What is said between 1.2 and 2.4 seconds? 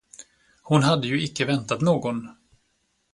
icke väntat någon.